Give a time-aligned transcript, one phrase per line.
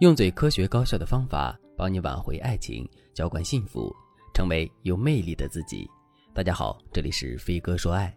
[0.00, 3.94] 用最科学高效的方法帮你挽回爱情，浇灌幸福，
[4.32, 5.86] 成为有魅力的自己。
[6.32, 8.10] 大家好，这里是飞哥说爱。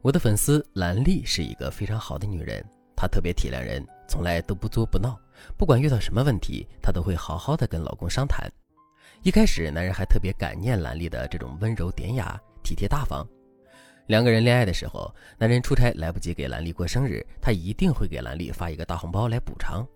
[0.00, 2.64] 我的粉丝兰丽是一个非常好的女人，
[2.96, 5.14] 她特别体谅人，从来都不作不闹。
[5.58, 8.50] 不管遇到什么问题，她都会好好的跟老公商谈。
[9.22, 13.28] 一开始，男人还特别感念兰丽的这种温柔典雅、体贴大方。
[14.06, 19.86] 两个人恋爱的时候，男人出差来不及给兰丽过生日，他一定会给兰丽发一个大红包来补偿。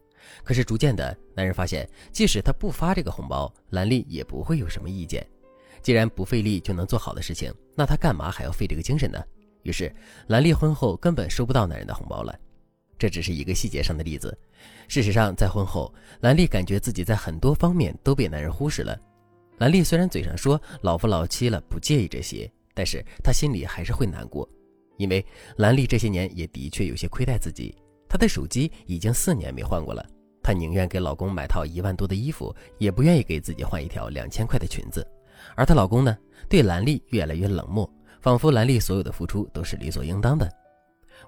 [0.42, 5.26] 可是逐渐的，男人发现，即使他不发这个红包，兰丽也不会有什么意见。
[5.82, 9.22] 既然不费力就能做好的事情，那他干嘛还要费这个精神呢？
[9.62, 9.92] 于是，
[10.28, 12.38] 兰丽婚后根本收不到男人的红包了。
[12.98, 14.36] 这只是一个细节上的例子。
[14.86, 18.96] 事实上，在婚后，兰丽感觉自己在很多方面都被男人忽视了。
[19.59, 24.48] 兰丽虽然嘴上说老夫老妻了，不介意这些，但是她心里还是会难过，
[24.98, 25.24] 因为
[25.56, 27.76] 兰丽这些年也的确有些亏待自己。
[28.12, 30.07] 她的手机已经四年没换过了。
[30.43, 35.02] 她宁愿给老公买套一万多的衣服，也不愿意给自己换一条两千块的裙子。
[35.57, 36.15] 而她老公呢，
[36.46, 40.46] 对兰丽越来越冷漠，仿佛兰丽所有的付出都是理所应当的。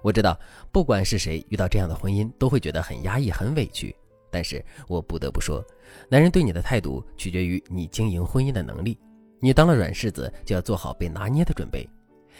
[0.03, 0.39] 我知道，
[0.71, 3.95] 不管是谁遇到这样的婚姻，都会觉得很压抑、很委屈。
[4.29, 5.65] 但是我不得不说，
[6.07, 8.95] 男人对你的态度取决于你经营婚姻的能力。
[9.39, 11.89] 你当了软柿子，就要做好被拿捏的准备。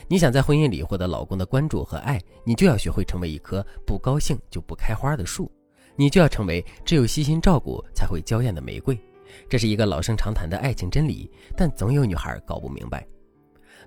[0.07, 5.51] 你想在婚姻里获得老公的关注和爱，你就要学会成为一棵不高兴就不开花的树。
[5.95, 8.99] 你就要成为只有悉心照顾才会娇艳的玫瑰，
[9.47, 13.07] 这是一个老生常谈的爱情真理，但总有女孩搞不明白。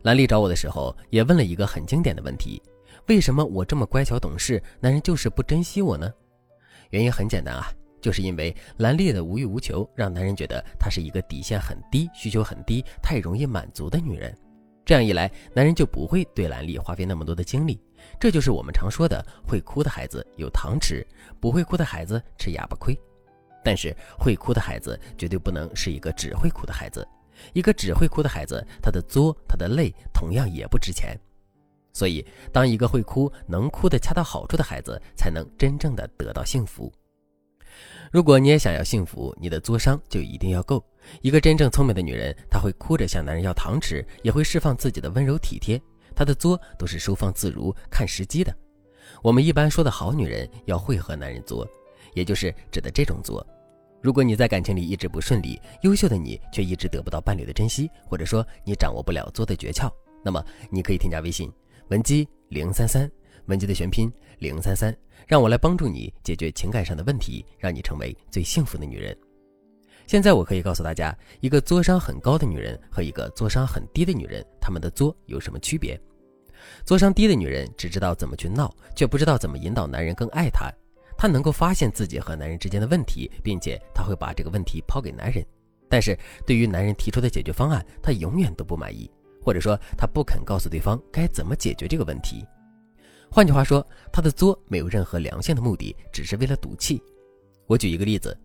[0.03, 2.63] 兰丽找我的时候也问了一个很经典的问题：
[3.09, 6.11] 为什么我这么乖巧懂事，男人就是不珍惜我呢？
[6.91, 7.67] 原因很简单啊，
[8.01, 14.35] 就是因为兰丽的无欲无求，让男人觉得她是一个底线很低、需求很低、太容易满足的女人。
[14.89, 17.79] 这样一来，男人就不会对兰丽花费那么多的精力。
[18.19, 21.07] 这就是我们常说的，会哭的孩子有糖吃，
[21.39, 22.99] 不会哭的孩子吃哑巴亏。
[23.63, 27.07] 但是会哭的孩子绝对不能是一个只会哭的孩子，
[27.53, 31.15] 一个只会哭的孩子，他的作、他的泪同样也不值钱。
[31.93, 36.91] 所以，当一个会哭、能哭的恰到好处的孩子，才能真正的得到幸福。
[38.11, 40.85] 如果你也想要幸福，你的作商就一定要够。
[41.23, 45.81] 一个真正聪明的女人，她会哭着向男人要糖吃，也会释放自己的温柔体贴。
[46.15, 48.55] 她的作都是收放自如、看时机的。
[49.23, 51.67] 我们一般说的好女人，要会和男人作，
[52.15, 53.47] 也就是指的这种作。
[54.01, 59.91] 如果你在感情里一直不顺利，优秀的你却一直得不到伴侣的珍惜，或者说你掌握不了作的诀窍，
[60.25, 61.53] 那么你可以添加微信
[61.89, 63.11] 文姬零三三，
[63.47, 64.95] 文姬的全拼零三三，
[65.27, 69.17] 让我来帮助你解决情感上的问题，让你成为最幸福的女人。
[70.07, 76.01] 现在我可以告诉大家，一个作商很高的女人和一个作商很低的女人，她们的作有什么区别？
[76.85, 80.71] 作商低的女人只知道怎么去闹，却不知道怎么引导男人更爱她。
[81.17, 85.45] 她能够发现自己和男人之间的问题，并且她会把这个问题抛给男人。
[85.91, 89.11] 但是对于男人提出的解决方案，她永远都不满意，
[89.43, 92.47] 或者说她不肯告诉对方该怎么解决这个问题。
[93.31, 97.03] 换句话说，她的作没有任何良性的目的，只是为了赌气。
[97.67, 98.37] 我举一个例子。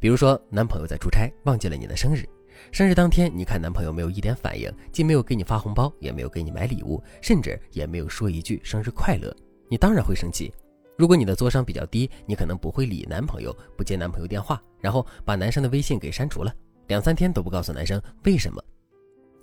[0.00, 2.28] 比如说，男朋友在出差，忘记了你的生日。
[2.72, 9.34] 生日当天，你看男朋友没有一点反应，既没有给你发红包，也没有给你买礼物，甚至也没有说一句生日快乐。
[9.68, 10.52] 你当然会生气。
[10.96, 16.52] 如果你的作商比较低，你可能不会理男朋友，不接男朋友电话，然后把男生的微信给删除了，
[16.88, 18.60] 两三天都不告诉男生为什么。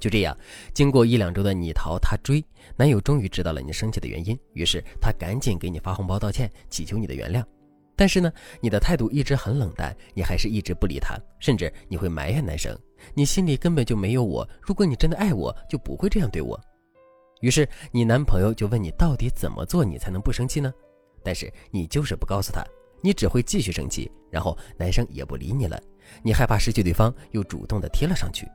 [0.06, 0.38] 就这样，
[0.72, 2.46] 经过一两周的你逃他追，
[2.78, 7.44] 男友终于知道了你生气的原因，于是他赶紧给你发红包道歉，祈求你的原谅。
[7.96, 12.78] 但是呢，你的态度一直很冷淡，你还是一直不理他，甚至你会埋怨男生，
[13.16, 14.48] 你心里根本就没有我。
[14.62, 16.60] 如果你真的爱我，就不会这样对我。
[17.42, 20.72] 于是你男朋友就问你，到底怎么做你才能不生气呢？
[21.24, 22.64] 但是你就是不告诉他，
[23.02, 25.82] 你只会继续生气，然后男生也不理你了。
[26.22, 28.48] 你害怕失去对方，又主动的贴了上去。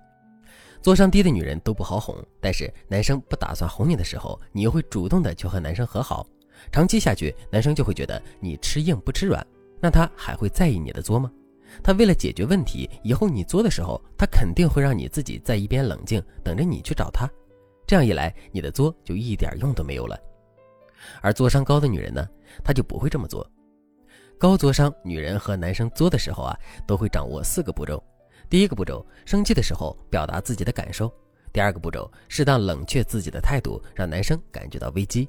[0.82, 6.26] 做商低的女人都不好哄，但是男生不打算哄你的时候，你又会主动的去和男生和好。
[6.72, 9.46] 长期下去，男生就会觉得你吃硬不吃软，
[9.80, 11.30] 那他还会在意你的作吗？
[11.82, 17.28] 他为了解决问题，以后你作的时候，他肯定会让你自己在一边冷静，等着你去找他。
[17.86, 20.18] 这样一来，你的作就一点用都没有了。
[21.20, 22.26] 而作商高的女人呢，
[22.64, 23.46] 她就不会这么做。
[24.38, 26.56] 高作商女人和男生作的时候啊，
[26.86, 28.02] 都会掌握四个步骤。
[28.50, 31.06] 第一个步骤，生气的时候表达自己的感受；
[31.52, 35.28] 第二个步骤，适当冷却自己的态度，让男生感觉到危机。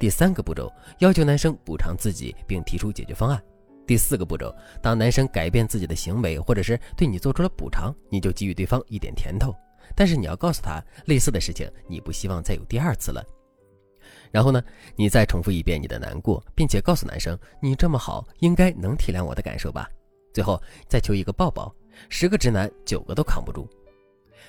[0.00, 3.40] 第三个步骤，要求男生补偿自己，并提出解决方案。
[3.86, 9.54] 第四个步骤，当男生改变自己的行为，或者是对你做出了补偿，你就给予对方一点甜头。
[9.94, 13.22] 但是你要告诉他，类似的事情你不希望再有第二次了。
[14.30, 14.64] 然后呢，
[14.96, 19.86] 你再重复一遍你的难过，并且告诉男生，你这么好，应该能体谅我的感受吧。
[20.32, 20.58] 最后
[20.88, 21.74] 再求一个抱抱，
[22.08, 23.68] 十个直男九个都扛不住。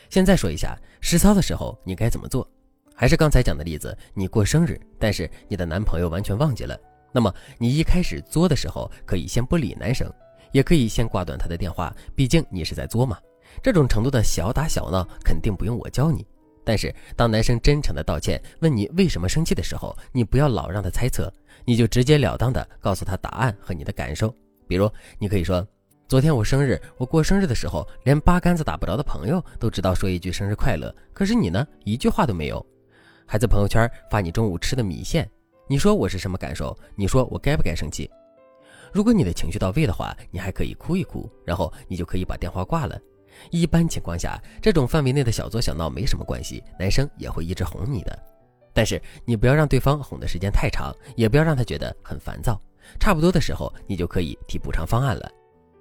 [0.10, 2.48] 现在说一下实操的时候你该怎么做？
[2.96, 6.80] 还是刚才讲的例子，你过生日，但是你的男朋友完全忘记了。
[7.12, 10.12] 那么你一开始作的时候，可以先不理男生，
[10.52, 13.18] 也可以先挂断他的电话，毕竟你是在作嘛。
[13.62, 16.26] 这种程度的小打小闹，肯定不用我教你。
[16.64, 21.32] 但是当男生真诚的道歉，问你为什么生气的时候，你不要老让他猜测，
[21.66, 24.34] 你就直截了当的告诉他答案和你的感受。
[24.68, 24.90] 比如，
[25.20, 25.68] 你可以说
[26.14, 32.64] ：“昨天我生日，我过生日的时候，连八竿子打不着的朋友都知道说一句生日快乐，可是你呢，一句话都没有。”
[33.26, 35.28] 还在朋友圈发你中午吃的米线，
[35.68, 36.78] 你说我是什么感受？
[36.96, 38.08] 你说我该不该生气？
[38.92, 42.96] 如果你的情绪到位的话，你还可以哭一哭，然后你就可以把电话挂了。
[43.50, 48.20] 一般情况下，这种范围内的小作小闹没什么关系，男生也会一直哄你的。
[48.72, 52.62] 但是你不要让对方哄的时间太长，也不要让他觉得很烦躁。
[53.00, 55.28] 差不多的时候，你就可以提补偿方案了。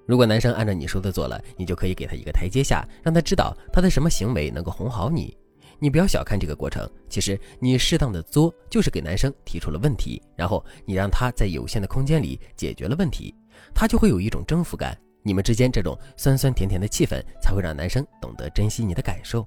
[0.07, 5.37] 如果男生按照你说的做了，你就可以给他一个台阶下，让他知道他的什么行为能够哄好你。
[5.79, 13.35] 你不要小看这个过程，其实你适当的作就是给男生提出了问题，然后你让他在有限的空间里解决了问题，
[13.75, 14.97] 他就会有一种征服感。
[15.25, 19.47] 你们之间这种酸酸甜甜的气氛才会让男生懂得珍惜你的感受。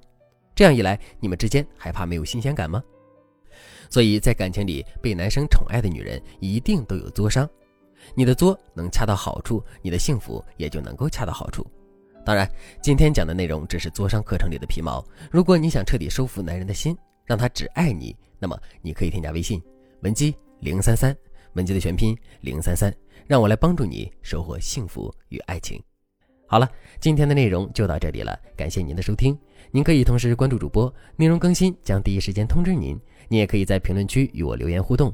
[0.54, 2.82] 这样一来，你们之间还怕没有新鲜感吗？
[3.90, 7.50] 所以在感情里被男生宠爱的女人一定都有作伤，
[8.14, 11.66] 你的作能恰到好处，你的幸福也就能够恰到好处。
[12.26, 12.50] 当然，
[12.82, 15.06] 今天讲的内容只是作商课程里的皮毛。
[15.32, 19.62] 如果你想彻底收服男人的心，让他只爱你，那么你可以添加微信
[20.02, 21.16] 文姬零三三，
[21.54, 22.92] 文姬的全拼零三三，
[23.28, 25.82] 让我来帮助你收获幸福与爱情。
[26.48, 26.70] 好了，
[27.00, 29.38] 今天的内容就到这里了，感谢您的收听。
[29.72, 33.00] 您可以同时关注主播，内容更新将第一时间通知您。
[33.28, 35.14] 您也可以在评论区与我留言互动，